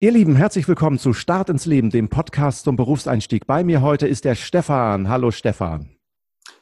[0.00, 3.48] Ihr Lieben, herzlich willkommen zu Start ins Leben, dem Podcast zum Berufseinstieg.
[3.48, 5.08] Bei mir heute ist der Stefan.
[5.08, 5.90] Hallo Stefan.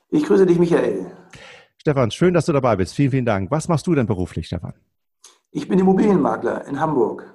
[0.08, 1.14] Ich grüße dich, Michael.
[1.76, 2.94] Stefan, schön, dass du dabei bist.
[2.94, 3.50] Vielen, vielen Dank.
[3.50, 4.72] Was machst du denn beruflich, Stefan?
[5.50, 7.30] Ich bin Immobilienmakler in Hamburg.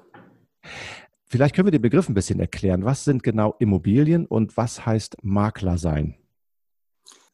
[1.26, 2.84] Vielleicht können wir den Begriff ein bisschen erklären.
[2.84, 6.16] Was sind genau Immobilien und was heißt Makler sein?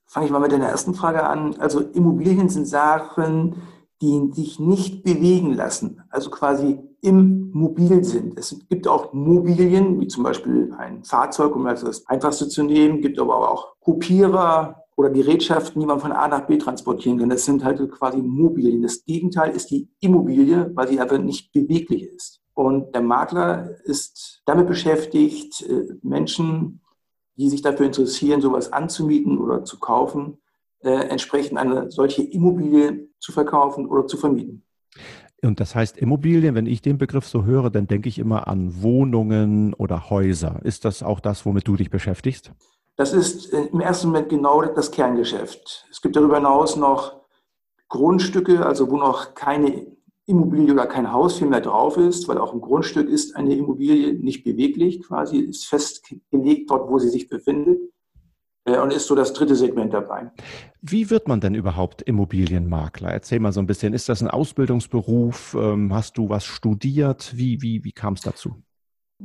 [0.08, 1.56] Fange ich mal mit deiner ersten Frage an.
[1.62, 3.62] Also Immobilien sind Sachen,
[4.02, 8.38] die sich nicht bewegen lassen, also quasi im Mobil sind.
[8.38, 13.20] Es gibt auch Mobilien, wie zum Beispiel ein Fahrzeug, um das einfachste zu nehmen, gibt
[13.20, 17.30] aber auch Kopierer oder Gerätschaften, die man von A nach B transportieren kann.
[17.30, 18.82] Das sind halt quasi Mobilien.
[18.82, 22.42] Das Gegenteil ist die Immobilie, weil sie einfach nicht beweglich ist.
[22.54, 26.82] Und der Makler ist damit beschäftigt, äh, Menschen,
[27.36, 30.40] die sich dafür interessieren, sowas anzumieten oder zu kaufen,
[30.80, 34.64] äh, entsprechend eine solche Immobilie zu verkaufen oder zu vermieten.
[35.44, 38.82] Und das heißt Immobilien, wenn ich den Begriff so höre, dann denke ich immer an
[38.82, 40.60] Wohnungen oder Häuser.
[40.64, 42.52] Ist das auch das, womit du dich beschäftigst?
[42.96, 45.86] Das ist äh, im ersten Moment genau das Kerngeschäft.
[45.92, 47.22] Es gibt darüber hinaus noch
[47.90, 49.86] Grundstücke, also wo noch keine
[50.26, 54.14] Immobilie oder kein Haus viel mehr drauf ist, weil auch ein Grundstück ist eine Immobilie
[54.14, 57.80] nicht beweglich, quasi ist festgelegt dort, wo sie sich befindet.
[58.68, 60.30] Äh, und ist so das dritte Segment dabei.
[60.82, 63.10] Wie wird man denn überhaupt Immobilienmakler?
[63.10, 63.94] Erzähl mal so ein bisschen.
[63.94, 65.56] Ist das ein Ausbildungsberuf?
[65.60, 67.32] Ähm, hast du was studiert?
[67.36, 68.56] Wie, wie, wie kam es dazu?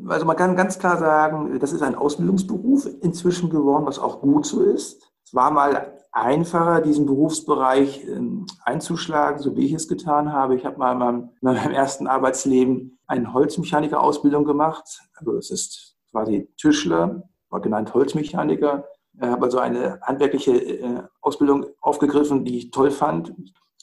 [0.08, 4.46] Also man kann ganz klar sagen, das ist ein Ausbildungsberuf inzwischen geworden, was auch gut
[4.46, 5.02] so ist.
[5.24, 10.54] Es war mal einfacher, diesen Berufsbereich ähm, einzuschlagen, so wie ich es getan habe.
[10.54, 15.02] Ich habe mal in meinem, in meinem ersten Arbeitsleben eine Holzmechaniker-Ausbildung gemacht.
[15.14, 18.84] Also das ist quasi Tischler, war genannt Holzmechaniker
[19.20, 23.34] habe also eine handwerkliche äh, Ausbildung aufgegriffen, die ich toll fand.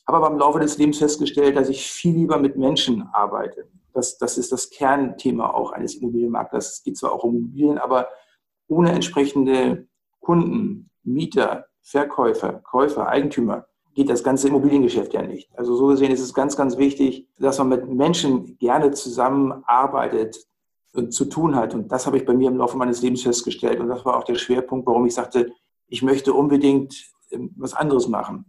[0.05, 3.67] Aber im Laufe des Lebens festgestellt, dass ich viel lieber mit Menschen arbeite.
[3.93, 6.73] Das, das ist das Kernthema auch eines Immobilienmaklers.
[6.73, 8.07] Es geht zwar auch um Immobilien, aber
[8.67, 9.87] ohne entsprechende
[10.19, 13.65] Kunden, Mieter, Verkäufer, Käufer, Eigentümer
[13.95, 15.49] geht das ganze Immobiliengeschäft ja nicht.
[15.57, 20.37] Also so gesehen ist es ganz, ganz wichtig, dass man mit Menschen gerne zusammenarbeitet,
[21.09, 21.73] zu tun hat.
[21.73, 23.79] Und das habe ich bei mir im Laufe meines Lebens festgestellt.
[23.79, 25.51] Und das war auch der Schwerpunkt, warum ich sagte,
[25.87, 26.95] ich möchte unbedingt
[27.31, 28.45] ähm, was anderes machen.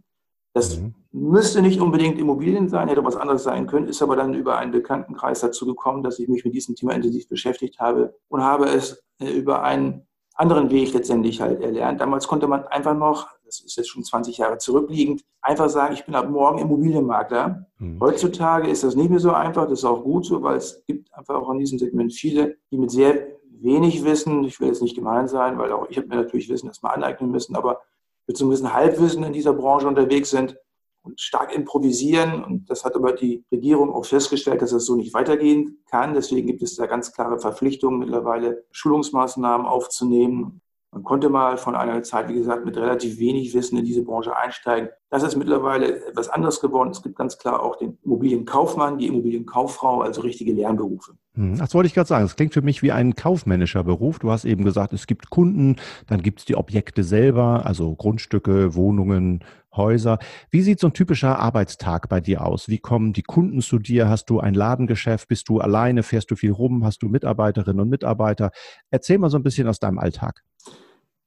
[0.53, 0.93] Das mhm.
[1.11, 4.71] müsste nicht unbedingt Immobilien sein, hätte was anderes sein können, ist aber dann über einen
[4.71, 9.03] Bekanntenkreis dazu gekommen, dass ich mich mit diesem Thema intensiv beschäftigt habe und habe es
[9.19, 12.01] äh, über einen anderen Weg letztendlich halt erlernt.
[12.01, 16.05] Damals konnte man einfach noch das ist jetzt schon 20 Jahre zurückliegend, einfach sagen, ich
[16.05, 17.67] bin ab morgen Immobilienmakler.
[17.79, 17.99] Mhm.
[17.99, 21.13] Heutzutage ist das nicht mehr so einfach, das ist auch gut so, weil es gibt
[21.13, 23.27] einfach auch in diesem Segment viele, die mit sehr
[23.59, 26.67] wenig Wissen, ich will jetzt nicht gemein sein, weil auch ich habe mir natürlich Wissen
[26.67, 27.81] erstmal aneignen müssen, aber
[28.25, 30.57] mit so ein bisschen Halbwissen in dieser Branche unterwegs sind
[31.03, 32.43] und stark improvisieren.
[32.43, 36.13] Und das hat aber die Regierung auch festgestellt, dass das so nicht weitergehen kann.
[36.13, 40.61] Deswegen gibt es da ganz klare Verpflichtungen mittlerweile, Schulungsmaßnahmen aufzunehmen
[40.93, 44.35] man konnte mal von einer Zeit, wie gesagt, mit relativ wenig Wissen in diese Branche
[44.35, 44.89] einsteigen.
[45.09, 46.89] Das ist mittlerweile etwas anderes geworden.
[46.91, 51.13] Es gibt ganz klar auch den Immobilienkaufmann, die Immobilienkauffrau, also richtige Lernberufe.
[51.35, 52.25] Hm, das wollte ich gerade sagen.
[52.25, 54.19] Es klingt für mich wie ein kaufmännischer Beruf.
[54.19, 58.75] Du hast eben gesagt, es gibt Kunden, dann gibt es die Objekte selber, also Grundstücke,
[58.75, 60.19] Wohnungen, Häuser.
[60.49, 62.67] Wie sieht so ein typischer Arbeitstag bei dir aus?
[62.67, 64.09] Wie kommen die Kunden zu dir?
[64.09, 65.29] Hast du ein Ladengeschäft?
[65.29, 66.03] Bist du alleine?
[66.03, 66.83] Fährst du viel rum?
[66.83, 68.51] Hast du Mitarbeiterinnen und Mitarbeiter?
[68.89, 70.43] Erzähl mal so ein bisschen aus deinem Alltag.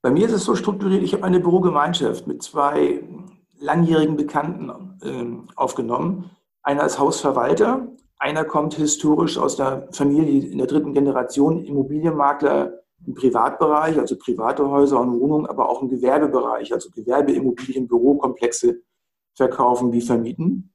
[0.04, 3.02] Bei mir ist es so strukturiert, ich habe eine Bürogemeinschaft mit zwei
[3.58, 4.68] langjährigen Bekannten
[5.00, 6.30] äh, aufgenommen.
[6.62, 7.88] Einer ist Hausverwalter,
[8.18, 14.68] einer kommt historisch aus der Familie in der dritten Generation, Immobilienmakler im Privatbereich, also private
[14.68, 18.82] Häuser und Wohnungen, aber auch im Gewerbebereich, also Gewerbeimmobilien, Bürokomplexe
[19.34, 20.70] verkaufen wie vermieten.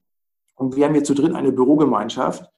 [0.55, 2.49] Und wir haben hier zu dritt eine Bürogemeinschaft,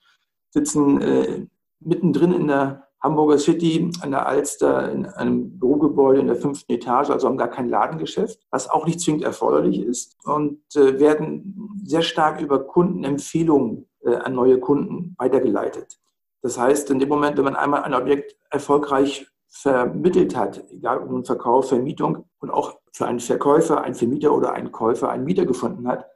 [0.51, 1.47] sitzen äh,
[1.81, 7.09] mittendrin in der Hamburger City an der Alster in einem Bürogebäude in der fünften Etage,
[7.09, 12.03] also haben gar kein Ladengeschäft, was auch nicht zwingend erforderlich ist und äh, werden sehr
[12.03, 15.97] stark über Kundenempfehlungen äh, an neue Kunden weitergeleitet.
[16.43, 21.09] Das heißt, in dem Moment, wenn man einmal ein Objekt erfolgreich vermittelt hat, egal ob
[21.09, 25.45] nun Verkauf, Vermietung und auch für einen Verkäufer, einen Vermieter oder einen Käufer einen Mieter
[25.45, 26.07] gefunden hat,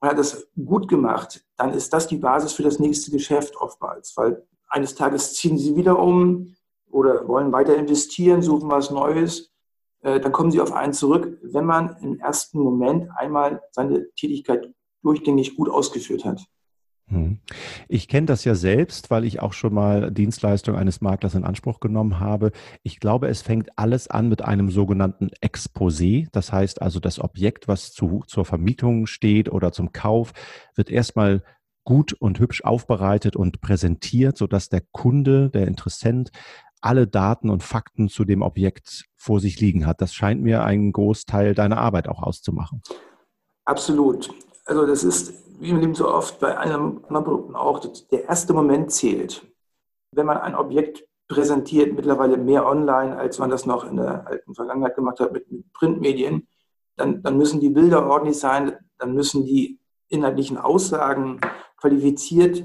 [0.00, 4.16] und hat das gut gemacht, dann ist das die Basis für das nächste Geschäft oftmals,
[4.16, 6.56] weil eines Tages ziehen sie wieder um
[6.90, 9.52] oder wollen weiter investieren, suchen was Neues.
[10.00, 14.72] Äh, dann kommen sie auf einen zurück, wenn man im ersten Moment einmal seine Tätigkeit
[15.02, 16.44] durchgängig gut ausgeführt hat.
[17.08, 17.40] Hm.
[17.88, 21.80] Ich kenne das ja selbst, weil ich auch schon mal Dienstleistung eines Maklers in Anspruch
[21.80, 22.52] genommen habe.
[22.82, 26.28] Ich glaube, es fängt alles an mit einem sogenannten Exposé.
[26.32, 30.32] Das heißt also, das Objekt, was zu, zur Vermietung steht oder zum Kauf,
[30.74, 31.42] wird erstmal
[31.84, 36.30] gut und hübsch aufbereitet und präsentiert, sodass der Kunde, der Interessent
[36.80, 40.00] alle Daten und Fakten zu dem Objekt vor sich liegen hat.
[40.00, 42.82] Das scheint mir einen Großteil deiner Arbeit auch auszumachen.
[43.64, 44.30] Absolut.
[44.64, 47.80] Also das ist, wie im Leben so oft, bei anderen Produkten auch,
[48.10, 49.46] der erste Moment zählt.
[50.12, 54.54] Wenn man ein Objekt präsentiert, mittlerweile mehr online, als man das noch in der alten
[54.54, 56.48] Vergangenheit gemacht hat mit, mit Printmedien,
[56.96, 61.40] dann, dann müssen die Bilder ordentlich sein, dann müssen die inhaltlichen Aussagen
[61.82, 62.64] qualifiziert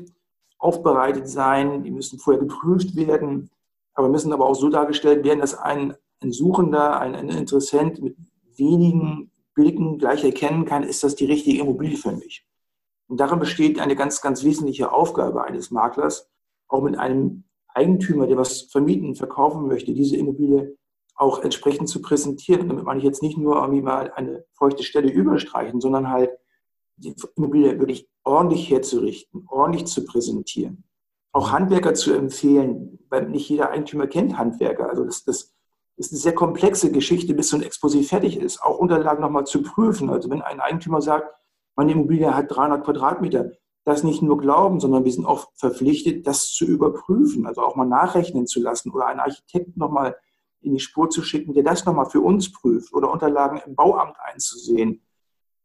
[0.59, 3.49] aufbereitet sein, die müssen vorher geprüft werden,
[3.93, 8.15] aber müssen aber auch so dargestellt werden, dass ein, ein Suchender, ein, ein Interessent mit
[8.55, 12.45] wenigen Blicken gleich erkennen kann, ist das die richtige Immobilie für mich.
[13.07, 16.29] Und darin besteht eine ganz, ganz wesentliche Aufgabe eines Maklers,
[16.67, 20.75] auch mit einem Eigentümer, der was vermieten, verkaufen möchte, diese Immobilie
[21.15, 22.61] auch entsprechend zu präsentieren.
[22.63, 26.31] Und damit meine ich jetzt nicht nur irgendwie mal eine feuchte Stelle überstreichen, sondern halt
[26.97, 30.83] die Immobilie wirklich ordentlich herzurichten, ordentlich zu präsentieren.
[31.31, 34.89] Auch Handwerker zu empfehlen, weil nicht jeder Eigentümer kennt Handwerker.
[34.89, 35.53] Also das, das
[35.95, 38.61] ist eine sehr komplexe Geschichte, bis so ein Exposé fertig ist.
[38.61, 40.09] Auch Unterlagen nochmal zu prüfen.
[40.09, 41.33] Also wenn ein Eigentümer sagt,
[41.75, 43.51] meine Immobilie hat 300 Quadratmeter,
[43.83, 47.85] das nicht nur glauben, sondern wir sind auch verpflichtet, das zu überprüfen, also auch mal
[47.85, 50.17] nachrechnen zu lassen oder einen Architekten nochmal
[50.59, 54.17] in die Spur zu schicken, der das nochmal für uns prüft oder Unterlagen im Bauamt
[54.19, 55.01] einzusehen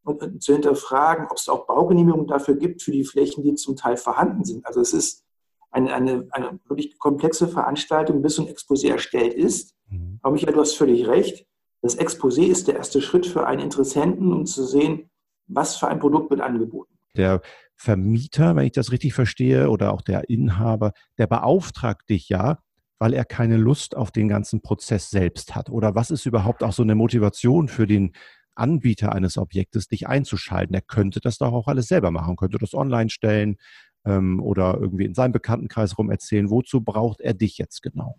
[0.05, 3.97] und zu hinterfragen, ob es auch Baugenehmigungen dafür gibt für die Flächen, die zum Teil
[3.97, 4.67] vorhanden sind.
[4.67, 5.25] Also es ist
[5.71, 9.75] eine, eine, eine wirklich komplexe Veranstaltung, bis so ein Exposé erstellt ist.
[9.89, 10.19] Mhm.
[10.23, 11.47] Aber Michael, du hast völlig recht.
[11.81, 15.11] Das Exposé ist der erste Schritt für einen Interessenten, um zu sehen,
[15.47, 16.93] was für ein Produkt wird angeboten.
[17.17, 17.41] Der
[17.75, 22.59] Vermieter, wenn ich das richtig verstehe, oder auch der Inhaber, der beauftragt dich ja,
[22.99, 25.71] weil er keine Lust auf den ganzen Prozess selbst hat.
[25.71, 28.13] Oder was ist überhaupt auch so eine Motivation für den
[28.55, 30.75] Anbieter eines Objektes, dich einzuschalten?
[30.75, 33.57] Er könnte das doch auch alles selber machen, könnte das online stellen
[34.05, 36.51] ähm, oder irgendwie in seinem Bekanntenkreis rum erzählen.
[36.51, 38.17] Wozu braucht er dich jetzt genau?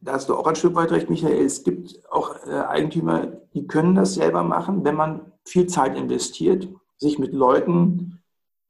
[0.00, 1.44] Da hast du auch ein Stück weit recht, Michael.
[1.44, 6.68] Es gibt auch äh, Eigentümer, die können das selber machen, wenn man viel Zeit investiert,
[6.98, 8.18] sich mit Leuten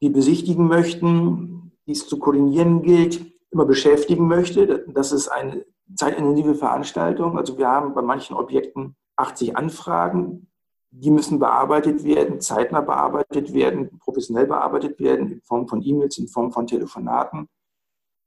[0.03, 4.85] die besichtigen möchten, die es zu koordinieren gilt, immer beschäftigen möchte.
[4.89, 5.65] Das ist eine
[5.95, 7.39] zeitintensive Veranstaltung.
[7.39, 10.49] Also wir haben bei manchen Objekten 80 Anfragen.
[10.95, 16.29] Die müssen bearbeitet werden, zeitnah bearbeitet werden, professionell bearbeitet werden, in Form von E-Mails, in
[16.29, 17.49] Form von Telefonaten.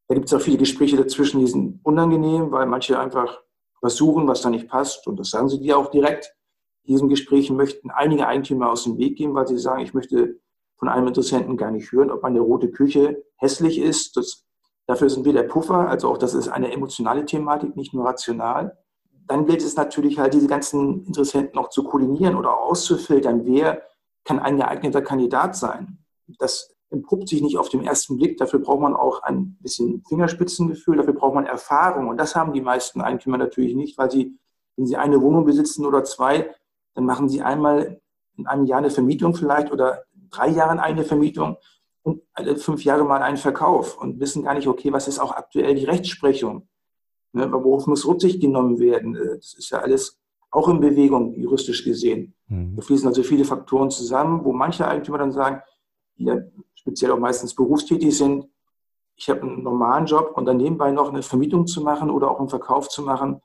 [0.07, 3.39] Da gibt es auch viele Gespräche dazwischen, die sind unangenehm, weil manche einfach
[3.81, 5.07] was suchen, was da nicht passt.
[5.07, 6.35] Und das sagen sie dir auch direkt.
[6.83, 10.39] In diesen Gesprächen möchten einige Eigentümer aus dem Weg gehen, weil sie sagen, ich möchte
[10.77, 14.17] von einem Interessenten gar nicht hören, ob eine rote Küche hässlich ist.
[14.17, 14.43] Das,
[14.87, 15.87] dafür sind wir der Puffer.
[15.87, 18.77] Also auch das ist eine emotionale Thematik, nicht nur rational.
[19.27, 23.45] Dann gilt es natürlich halt, diese ganzen Interessenten auch zu koordinieren oder auszufiltern.
[23.45, 23.81] Wer
[24.23, 25.99] kann ein geeigneter Kandidat sein?
[26.39, 28.37] Das entpuppt sich nicht auf den ersten Blick.
[28.37, 30.97] Dafür braucht man auch ein bisschen Fingerspitzengefühl.
[30.97, 32.07] Dafür braucht man Erfahrung.
[32.07, 34.37] Und das haben die meisten Eigentümer natürlich nicht, weil sie,
[34.75, 36.53] wenn sie eine Wohnung besitzen oder zwei,
[36.93, 38.01] dann machen sie einmal
[38.37, 41.57] in einem Jahr eine Vermietung vielleicht oder drei Jahren eine Vermietung
[42.03, 45.31] und alle fünf Jahre mal einen Verkauf und wissen gar nicht, okay, was ist auch
[45.31, 46.67] aktuell die Rechtsprechung?
[47.35, 49.15] Ne, worauf muss Rücksicht genommen werden?
[49.15, 50.17] Äh, das ist ja alles
[50.51, 52.33] auch in Bewegung, juristisch gesehen.
[52.47, 52.77] Mhm.
[52.77, 55.61] Da fließen also viele Faktoren zusammen, wo manche Eigentümer dann sagen,
[56.17, 56.37] die ja
[56.75, 58.47] speziell auch meistens berufstätig sind,
[59.17, 62.39] ich habe einen normalen Job und dann nebenbei noch eine Vermietung zu machen oder auch
[62.39, 63.41] einen Verkauf zu machen,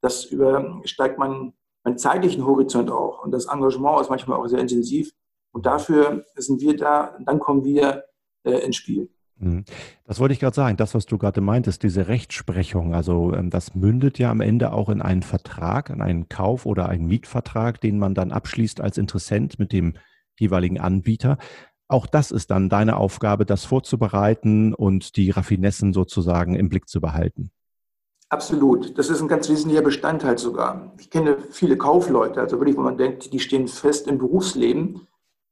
[0.00, 1.54] das übersteigt meinen,
[1.84, 3.22] meinen zeitlichen Horizont auch.
[3.22, 5.12] Und das Engagement ist manchmal auch sehr intensiv.
[5.52, 8.04] Und dafür sind wir da, dann kommen wir
[8.42, 9.10] äh, ins Spiel.
[9.38, 9.64] Mhm.
[10.04, 13.74] Das wollte ich gerade sagen, das, was du gerade meintest, diese Rechtsprechung, also ähm, das
[13.74, 17.98] mündet ja am Ende auch in einen Vertrag, in einen Kauf- oder einen Mietvertrag, den
[17.98, 19.94] man dann abschließt als Interessent mit dem
[20.38, 21.38] jeweiligen Anbieter.
[21.88, 27.00] Auch das ist dann deine Aufgabe, das vorzubereiten und die Raffinessen sozusagen im Blick zu
[27.00, 27.50] behalten.
[28.30, 28.98] Absolut.
[28.98, 30.92] Das ist ein ganz wesentlicher Bestandteil sogar.
[30.98, 35.08] Ich kenne viele Kaufleute, also wirklich, wo man denkt, die stehen fest im Berufsleben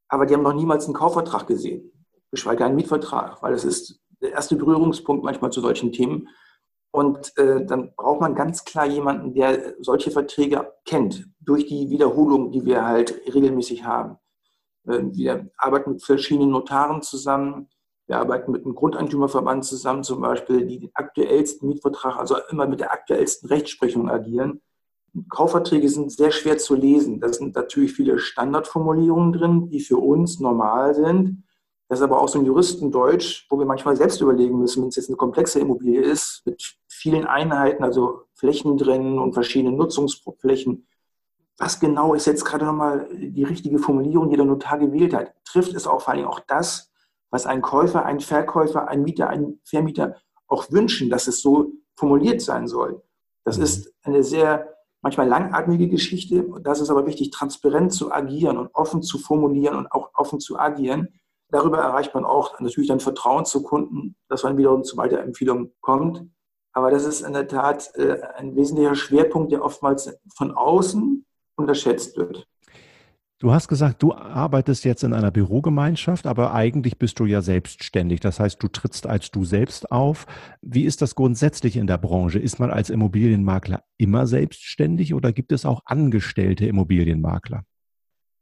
[0.08, 1.90] aber die haben noch niemals einen Kaufvertrag gesehen,
[2.30, 6.28] geschweige einen Mietvertrag, weil das ist der erste Berührungspunkt manchmal zu solchen Themen.
[6.90, 12.52] Und äh, dann braucht man ganz klar jemanden, der solche Verträge kennt, durch die Wiederholung,
[12.52, 14.16] die wir halt regelmäßig haben.
[14.86, 17.68] Äh, wir arbeiten mit verschiedenen Notaren zusammen.
[18.06, 22.80] Wir arbeiten mit einem Grundeigentümerverband zusammen, zum Beispiel, die den aktuellsten Mietvertrag, also immer mit
[22.80, 24.62] der aktuellsten Rechtsprechung agieren.
[25.28, 27.20] Kaufverträge sind sehr schwer zu lesen.
[27.20, 31.42] Da sind natürlich viele Standardformulierungen drin, die für uns normal sind.
[31.88, 34.96] Das ist aber auch so ein Juristendeutsch, wo wir manchmal selbst überlegen müssen, wenn es
[34.96, 40.86] jetzt eine komplexe Immobilie ist, mit vielen Einheiten, also Flächen drin und verschiedenen Nutzungsflächen.
[41.58, 45.32] Was genau ist jetzt gerade nochmal die richtige Formulierung, die der Notar gewählt hat?
[45.44, 46.90] Trifft es auch vor allem auch das,
[47.30, 50.16] was ein Käufer, ein Verkäufer, ein Mieter, ein Vermieter
[50.48, 53.02] auch wünschen, dass es so formuliert sein soll.
[53.44, 56.44] Das ist eine sehr manchmal langatmige Geschichte.
[56.62, 60.58] Das ist aber wichtig, transparent zu agieren und offen zu formulieren und auch offen zu
[60.58, 61.08] agieren.
[61.50, 66.24] Darüber erreicht man auch natürlich dann Vertrauen zu Kunden, dass man wiederum zu Weiterempfehlungen kommt.
[66.72, 71.24] Aber das ist in der Tat äh, ein wesentlicher Schwerpunkt, der oftmals von außen
[71.56, 72.46] unterschätzt wird.
[73.38, 78.20] Du hast gesagt, du arbeitest jetzt in einer Bürogemeinschaft, aber eigentlich bist du ja selbstständig.
[78.20, 80.26] Das heißt, du trittst als du selbst auf.
[80.62, 82.38] Wie ist das grundsätzlich in der Branche?
[82.38, 87.64] Ist man als Immobilienmakler immer selbstständig oder gibt es auch angestellte Immobilienmakler?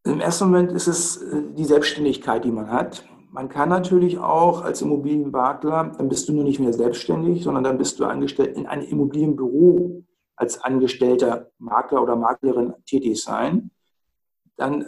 [0.04, 3.04] Im ersten Moment ist es äh, die Selbstständigkeit, die man hat.
[3.30, 7.78] Man kann natürlich auch als Immobilienmakler, dann bist du nur nicht mehr selbstständig, sondern dann
[7.78, 10.04] bist du angestellt in einem Immobilienbüro
[10.36, 13.70] als angestellter Makler oder Maklerin tätig sein
[14.56, 14.84] dann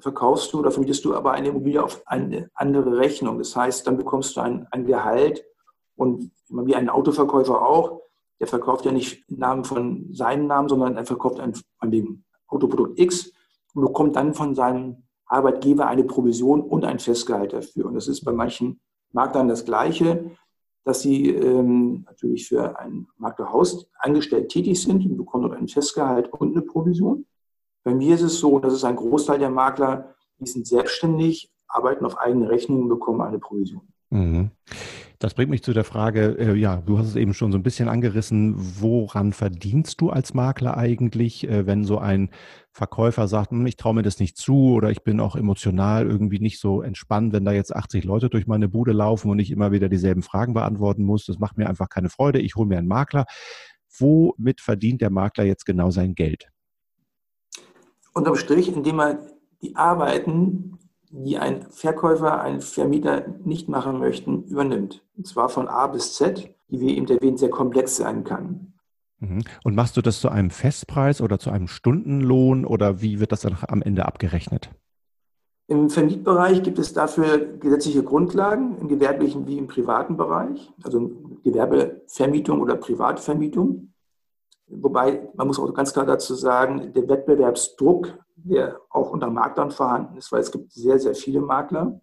[0.00, 3.38] verkaufst du oder vermietest du aber eine Immobilie auf eine andere Rechnung.
[3.38, 5.44] Das heißt, dann bekommst du ein, ein Gehalt
[5.96, 8.00] und wie ein Autoverkäufer auch,
[8.40, 12.98] der verkauft ja nicht im Namen von seinem Namen, sondern er verkauft an dem Autoprodukt
[12.98, 13.32] X
[13.74, 17.86] und bekommt dann von seinem Arbeitgeber eine Provision und ein Festgehalt dafür.
[17.86, 18.80] Und das ist bei manchen
[19.12, 20.30] Maklern das Gleiche,
[20.84, 26.32] dass sie ähm, natürlich für ein Maklerhaus angestellt tätig sind und bekommen dort ein Festgehalt
[26.32, 27.26] und eine Provision.
[27.84, 32.04] Bei mir ist es so, dass es ein Großteil der Makler, die sind selbstständig, arbeiten
[32.04, 33.82] auf eigene Rechnungen, bekommen eine Provision.
[34.10, 34.50] Mhm.
[35.18, 37.62] Das bringt mich zu der Frage, äh, ja, du hast es eben schon so ein
[37.62, 42.30] bisschen angerissen, woran verdienst du als Makler eigentlich, äh, wenn so ein
[42.72, 46.40] Verkäufer sagt, hm, ich traue mir das nicht zu oder ich bin auch emotional irgendwie
[46.40, 49.72] nicht so entspannt, wenn da jetzt 80 Leute durch meine Bude laufen und ich immer
[49.72, 51.26] wieder dieselben Fragen beantworten muss.
[51.26, 52.40] Das macht mir einfach keine Freude.
[52.40, 53.24] Ich hole mir einen Makler.
[53.98, 56.48] Womit verdient der Makler jetzt genau sein Geld?
[58.14, 59.18] unterm Strich, indem er
[59.60, 60.78] die Arbeiten,
[61.22, 65.04] die ein Verkäufer, ein Vermieter nicht machen möchten, übernimmt.
[65.16, 68.74] Und zwar von A bis Z, die wie eben erwähnt sehr komplex sein kann.
[69.20, 69.44] Mhm.
[69.62, 73.42] Und machst du das zu einem Festpreis oder zu einem Stundenlohn oder wie wird das
[73.42, 74.70] dann am Ende abgerechnet?
[75.66, 81.10] Im Vermietbereich gibt es dafür gesetzliche Grundlagen, im gewerblichen wie im privaten Bereich, also
[81.42, 83.93] Gewerbevermietung oder Privatvermietung.
[84.66, 90.16] Wobei, man muss auch ganz klar dazu sagen, der Wettbewerbsdruck, der auch unter Maklern vorhanden
[90.16, 92.00] ist, weil es gibt sehr, sehr viele Makler,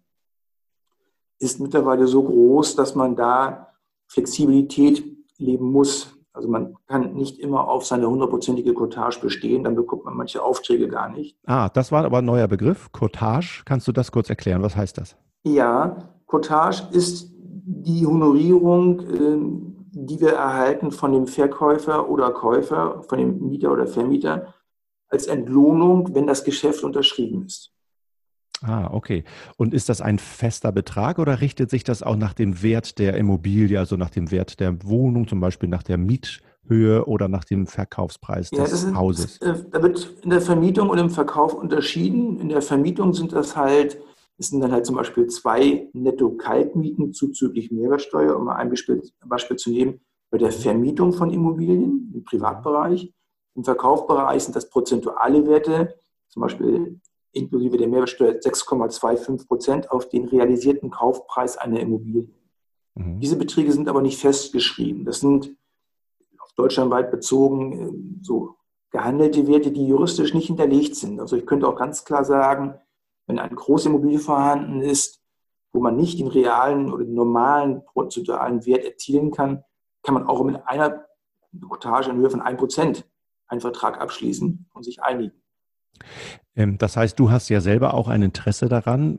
[1.38, 3.68] ist mittlerweile so groß, dass man da
[4.06, 5.04] Flexibilität
[5.38, 6.16] leben muss.
[6.32, 10.88] Also man kann nicht immer auf seine hundertprozentige Cottage bestehen, dann bekommt man manche Aufträge
[10.88, 11.36] gar nicht.
[11.44, 13.62] Ah, das war aber ein neuer Begriff, Cottage.
[13.64, 14.62] Kannst du das kurz erklären?
[14.62, 15.16] Was heißt das?
[15.42, 19.71] Ja, Cottage ist die Honorierung ähm,
[20.06, 24.54] die wir erhalten von dem Verkäufer oder Käufer, von dem Mieter oder Vermieter
[25.08, 27.72] als Entlohnung, wenn das Geschäft unterschrieben ist.
[28.62, 29.24] Ah, okay.
[29.56, 33.16] Und ist das ein fester Betrag oder richtet sich das auch nach dem Wert der
[33.16, 37.66] Immobilie, also nach dem Wert der Wohnung, zum Beispiel nach der Miethöhe oder nach dem
[37.66, 39.38] Verkaufspreis des ja, ist, Hauses?
[39.38, 42.38] Äh, da wird in der Vermietung und im Verkauf unterschieden.
[42.38, 43.98] In der Vermietung sind das halt
[44.42, 49.70] es sind dann halt zum Beispiel zwei Netto-Kaltmieten zuzüglich Mehrwertsteuer, um mal ein Beispiel, zu
[49.70, 53.12] nehmen, bei der Vermietung von Immobilien im Privatbereich.
[53.54, 55.94] Im Verkaufsbereich sind das prozentuale Werte,
[56.26, 62.28] zum Beispiel inklusive der Mehrwertsteuer 6,25 Prozent auf den realisierten Kaufpreis einer Immobilie.
[62.96, 63.20] Mhm.
[63.20, 65.04] Diese Beträge sind aber nicht festgeschrieben.
[65.04, 65.56] Das sind
[66.40, 68.56] auf deutschlandweit bezogen äh, so
[68.90, 71.20] gehandelte Werte, die juristisch nicht hinterlegt sind.
[71.20, 72.80] Also ich könnte auch ganz klar sagen,
[73.32, 75.22] wenn eine große Immobilie vorhanden ist,
[75.72, 79.64] wo man nicht den realen oder den normalen prozentualen Wert erzielen kann,
[80.02, 81.06] kann man auch mit einer
[81.66, 83.04] Cottage in Höhe von 1%
[83.46, 85.42] einen Vertrag abschließen und sich einigen.
[86.56, 89.18] Ähm, das heißt, du hast ja selber auch ein Interesse daran,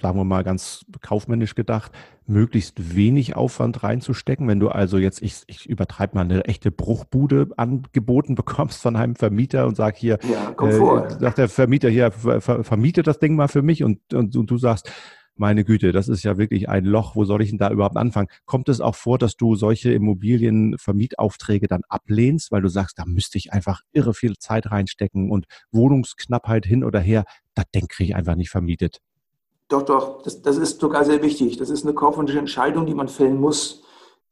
[0.00, 1.92] sagen wir mal ganz kaufmännisch gedacht,
[2.26, 4.48] möglichst wenig Aufwand reinzustecken.
[4.48, 9.16] Wenn du also jetzt, ich, ich übertreibe mal, eine echte Bruchbude angeboten bekommst von einem
[9.16, 13.36] Vermieter und sag hier, ja, äh, sagt der Vermieter hier, ver, ver, vermietet das Ding
[13.36, 14.90] mal für mich und, und, und du sagst,
[15.34, 18.28] meine Güte, das ist ja wirklich ein Loch, wo soll ich denn da überhaupt anfangen?
[18.44, 23.38] Kommt es auch vor, dass du solche Immobilienvermietaufträge dann ablehnst, weil du sagst, da müsste
[23.38, 28.16] ich einfach irre viel Zeit reinstecken und Wohnungsknappheit hin oder her, das Ding kriege ich
[28.16, 29.00] einfach nicht vermietet.
[29.72, 31.56] Doch, doch, das, das ist sogar sehr wichtig.
[31.56, 33.82] Das ist eine kaufmännische Entscheidung, die man fällen muss.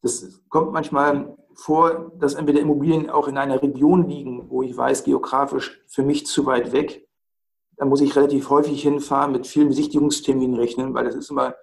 [0.03, 5.03] Das kommt manchmal vor, dass entweder Immobilien auch in einer Region liegen, wo ich weiß,
[5.05, 7.09] geografisch für mich zu weit weg.
[7.79, 11.55] Da muss ich relativ häufig hinfahren, mit vielen Besichtigungsterminen rechnen, weil das ist immer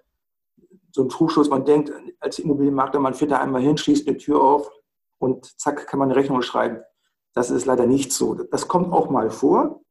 [0.90, 1.48] so ein Trugschluss.
[1.48, 4.68] Man denkt als Immobilienmakler, man fährt da einmal hin, schließt eine Tür auf
[5.18, 6.80] und zack, kann man eine Rechnung schreiben.
[7.32, 8.34] Das ist leider nicht so.
[8.34, 9.82] Das kommt auch mal vor,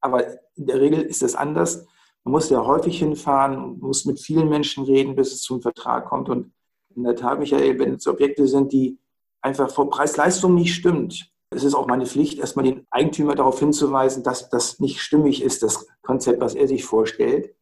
[0.00, 0.26] aber
[0.56, 1.86] in der Regel ist es anders.
[2.26, 6.28] Man muss ja häufig hinfahren, muss mit vielen Menschen reden, bis es zum Vertrag kommt.
[6.28, 6.52] Und
[6.96, 8.98] in der Tat, Michael, wenn es Objekte sind, die
[9.42, 14.24] einfach vor Preis-Leistung nicht stimmt, es ist auch meine Pflicht, erstmal den Eigentümer darauf hinzuweisen,
[14.24, 17.54] dass das nicht stimmig ist, das Konzept, was er sich vorstellt.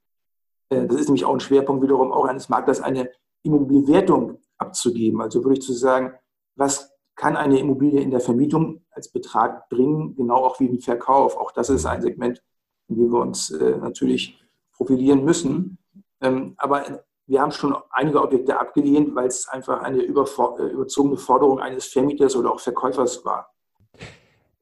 [0.71, 3.11] Äh, das ist nämlich auch ein Schwerpunkt wiederum auch eines Maklers, eine
[3.43, 5.21] Immobilienwertung abzugeben.
[5.21, 6.15] Also würde ich zu sagen,
[6.57, 11.37] was kann eine Immobilie in der Vermietung als Betrag bringen, genau auch wie im Verkauf.
[11.37, 12.43] Auch das ist ein Segment,
[12.89, 14.41] in dem wir uns äh, natürlich
[14.77, 15.79] profilieren müssen.
[16.21, 21.59] Ähm, aber wir haben schon einige Objekte abgelehnt, weil es einfach eine äh, überzogene Forderung
[21.61, 23.51] eines Vermieters oder auch Verkäufers war.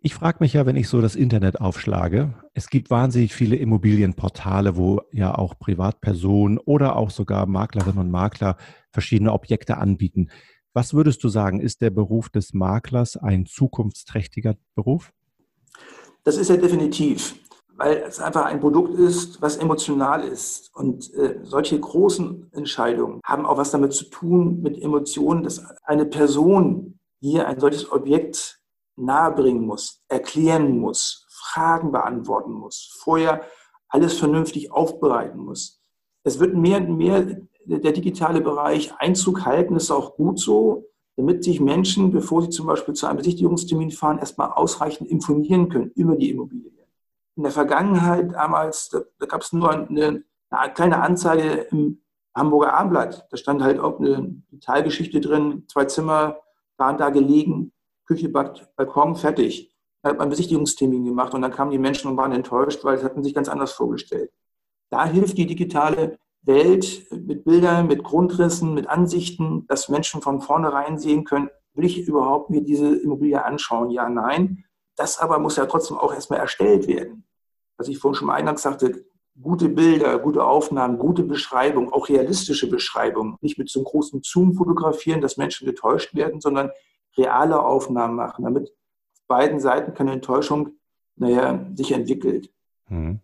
[0.05, 4.77] Ich frage mich ja, wenn ich so das Internet aufschlage, es gibt wahnsinnig viele Immobilienportale,
[4.77, 8.57] wo ja auch Privatpersonen oder auch sogar Maklerinnen und Makler
[8.91, 10.29] verschiedene Objekte anbieten.
[10.75, 15.13] Was würdest du sagen, ist der Beruf des Maklers ein zukunftsträchtiger Beruf?
[16.25, 17.37] Das ist er definitiv,
[17.83, 20.71] weil es einfach ein Produkt ist, was emotional ist.
[20.73, 26.07] Und äh, solche großen Entscheidungen haben auch was damit zu tun, mit Emotionen, dass eine
[26.07, 28.61] Person hier ein solches Objekt
[28.95, 33.43] nahebringen muss, erklären muss, Fragen beantworten muss, vorher
[33.89, 35.81] alles vernünftig aufbereiten muss.
[36.23, 40.85] Es wird mehr und mehr der digitale Bereich Einzug halten, ist auch gut so,
[41.17, 45.91] damit sich Menschen, bevor sie zum Beispiel zu einem Besichtigungstermin fahren, erstmal ausreichend informieren können
[45.97, 46.72] über die Immobilie.
[47.37, 52.03] In der Vergangenheit damals, da, da gab es nur eine, eine, kleine Anzeige im
[52.35, 53.27] Hamburger Abendblatt.
[53.31, 56.39] Da stand halt auch eine Detailgeschichte drin, zwei Zimmer,
[56.79, 57.73] und da gelegen,
[58.07, 59.73] Küche, Balkon, fertig.
[60.03, 63.05] Da hat man Besichtigungstermin gemacht und dann kamen die Menschen und waren enttäuscht, weil sie
[63.05, 64.33] hatten sich ganz anders vorgestellt.
[64.91, 70.99] Da hilft die digitale Welt mit Bildern, mit Grundrissen, mit Ansichten, dass Menschen von vornherein
[70.99, 73.91] sehen können, will ich überhaupt mir diese Immobilie anschauen?
[73.91, 74.65] Ja, nein.
[74.97, 77.25] Das aber muss ja trotzdem auch erstmal erstellt werden.
[77.77, 79.05] Was ich vorhin schon mal eingangs sagte,
[79.41, 83.39] gute Bilder, gute Aufnahmen, gute Beschreibung, auch realistische Beschreibung.
[83.41, 86.71] Nicht mit so einem großen Zoom fotografieren, dass Menschen getäuscht werden, sondern
[87.17, 90.71] reale Aufnahmen machen, damit auf beiden Seiten keine Enttäuschung
[91.17, 92.51] naja, sich entwickelt.
[92.87, 93.21] Hm.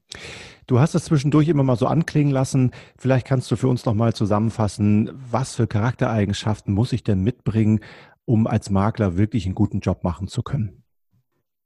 [0.66, 2.72] Du hast es zwischendurch immer mal so anklingen lassen.
[2.98, 7.80] Vielleicht kannst du für uns noch mal zusammenfassen, was für Charaktereigenschaften muss ich denn mitbringen,
[8.26, 10.82] um als Makler wirklich einen guten Job machen zu können?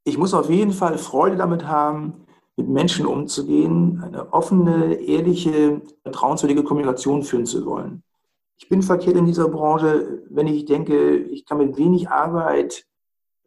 [0.05, 6.65] Ich muss auf jeden Fall Freude damit haben, mit Menschen umzugehen, eine offene, ehrliche, vertrauenswürdige
[6.65, 8.03] Kommunikation führen zu wollen.
[8.59, 12.87] Ich bin verkehrt in dieser Branche, wenn ich denke, ich kann mit wenig Arbeit,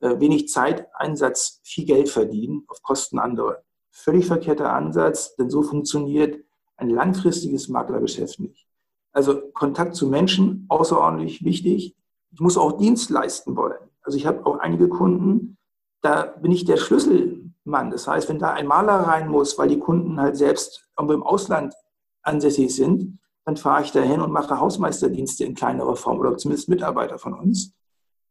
[0.02, 3.64] äh, wenig Zeiteinsatz viel Geld verdienen auf Kosten anderer.
[3.92, 6.44] Völlig verkehrter Ansatz, denn so funktioniert
[6.78, 8.68] ein langfristiges Maklergeschäft nicht.
[9.14, 11.96] Also Kontakt zu Menschen, außerordentlich wichtig.
[12.32, 13.80] Ich muss auch Dienst leisten wollen.
[14.02, 15.55] Also ich habe auch einige Kunden,
[16.06, 17.90] da bin ich der Schlüsselmann.
[17.90, 21.24] Das heißt, wenn da ein Maler rein muss, weil die Kunden halt selbst irgendwo im
[21.24, 21.74] Ausland
[22.22, 27.20] ansässig sind, dann fahre ich dahin und mache Hausmeisterdienste in kleinerer Form oder zumindest Mitarbeiter
[27.20, 27.74] von uns.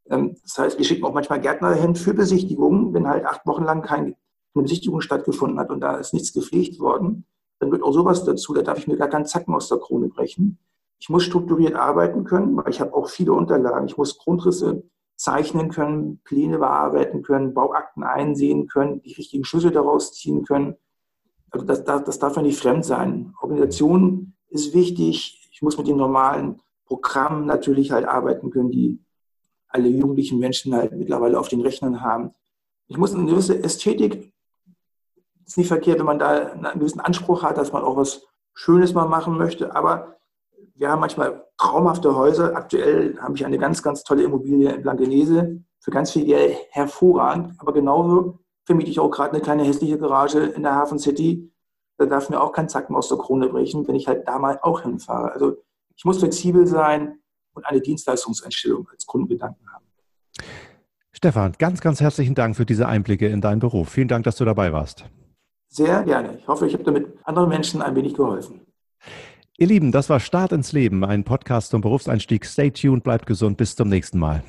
[0.09, 3.65] Ähm, das heißt, wir schicken auch manchmal Gärtner hin für Besichtigungen, wenn halt acht Wochen
[3.65, 4.17] lang keine
[4.55, 7.27] Besichtigung stattgefunden hat und da ist nichts gepflegt worden,
[7.59, 10.09] dann wird auch sowas dazu, da darf ich mir gar keinen Zacken aus der Krone
[10.09, 10.59] brechen.
[11.01, 13.87] Ich muss strukturiert arbeiten können, weil ich habe auch viele Unterlagen.
[13.87, 14.85] Ich muss Grundrisse
[15.25, 20.77] zeichnen können, Pläne bearbeiten können, Bauakten einsehen können, die richtigen Schlüsse daraus ziehen können.
[21.51, 23.33] Also das, das, das darf ja nicht fremd sein.
[23.41, 25.49] Organisation ist wichtig.
[25.51, 28.99] Ich muss mit den normalen Programmen natürlich halt arbeiten können, die
[29.69, 32.35] alle jugendlichen Menschen halt mittlerweile auf den Rechnern haben.
[32.87, 34.31] Ich muss eine gewisse Ästhetik,
[35.47, 38.93] ist nicht verkehrt, wenn man da einen gewissen Anspruch hat, dass man auch was Schönes
[38.93, 40.19] mal machen möchte, aber
[40.75, 42.57] wir haben manchmal traumhafte Häuser.
[42.57, 47.55] Aktuell habe ich eine ganz, ganz tolle Immobilie in Blankenese für ganz viel Geld, hervorragend,
[47.59, 51.51] aber genauso vermiete ich auch gerade eine kleine hässliche Garage in der Hafen City
[51.97, 54.59] da darf mir auch kein Zacken aus der Krone brechen, wenn ich halt da mal
[54.63, 55.33] auch hinfahre.
[55.33, 55.57] Also
[55.97, 57.19] ich muss flexibel sein
[57.55, 59.85] und eine Dienstleistungseinstellung als Kundengedanken haben.
[61.13, 63.91] Stefan, ganz, ganz herzlichen Dank für diese Einblicke in deinen Beruf.
[63.91, 65.05] Vielen Dank, dass du dabei warst.
[65.69, 66.37] Sehr gerne.
[66.39, 68.67] Ich hoffe, ich habe damit anderen Menschen ein wenig geholfen.
[69.57, 72.45] Ihr Lieben, das war Start ins Leben, ein Podcast zum Berufseinstieg.
[72.45, 74.43] Stay tuned, bleibt gesund, bis zum nächsten Mal.